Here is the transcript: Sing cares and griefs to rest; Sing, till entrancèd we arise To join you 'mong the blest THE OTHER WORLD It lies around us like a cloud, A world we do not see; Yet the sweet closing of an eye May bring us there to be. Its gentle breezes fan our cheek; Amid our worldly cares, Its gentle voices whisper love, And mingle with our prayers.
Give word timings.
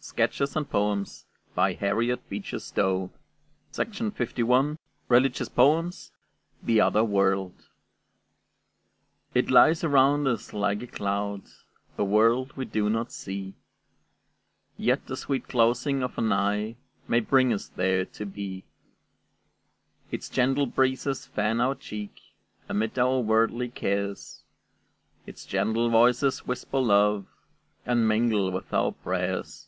Sing 0.00 0.16
cares 0.28 0.54
and 0.56 0.70
griefs 0.70 1.26
to 1.54 1.60
rest; 1.60 2.20
Sing, 2.30 2.62
till 2.62 3.10
entrancèd 3.10 3.10
we 3.76 3.78
arise 3.82 3.82
To 3.82 3.84
join 3.84 4.32
you 4.36 4.46
'mong 4.46 4.78
the 5.08 5.48
blest 5.52 6.12
THE 6.62 6.80
OTHER 6.80 7.04
WORLD 7.04 7.68
It 9.34 9.50
lies 9.50 9.82
around 9.84 10.26
us 10.28 10.52
like 10.52 10.82
a 10.82 10.86
cloud, 10.86 11.42
A 11.98 12.04
world 12.04 12.56
we 12.56 12.64
do 12.64 12.88
not 12.88 13.10
see; 13.12 13.54
Yet 14.78 15.04
the 15.06 15.16
sweet 15.16 15.46
closing 15.48 16.02
of 16.04 16.16
an 16.16 16.32
eye 16.32 16.76
May 17.08 17.20
bring 17.20 17.52
us 17.52 17.66
there 17.68 18.04
to 18.06 18.24
be. 18.24 18.64
Its 20.12 20.28
gentle 20.30 20.66
breezes 20.66 21.26
fan 21.26 21.60
our 21.60 21.74
cheek; 21.74 22.20
Amid 22.68 22.96
our 23.00 23.18
worldly 23.20 23.68
cares, 23.68 24.44
Its 25.26 25.44
gentle 25.44 25.90
voices 25.90 26.46
whisper 26.46 26.78
love, 26.78 27.26
And 27.84 28.06
mingle 28.08 28.52
with 28.52 28.72
our 28.72 28.92
prayers. 28.92 29.64